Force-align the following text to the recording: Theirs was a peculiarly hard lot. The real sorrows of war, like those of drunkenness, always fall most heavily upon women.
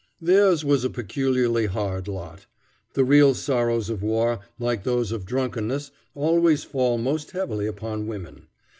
Theirs 0.19 0.65
was 0.65 0.83
a 0.83 0.89
peculiarly 0.89 1.67
hard 1.67 2.07
lot. 2.07 2.47
The 2.95 3.03
real 3.03 3.35
sorrows 3.35 3.87
of 3.87 4.01
war, 4.01 4.39
like 4.57 4.83
those 4.83 5.11
of 5.11 5.27
drunkenness, 5.27 5.91
always 6.15 6.63
fall 6.63 6.97
most 6.97 7.29
heavily 7.29 7.67
upon 7.67 8.07
women. 8.07 8.47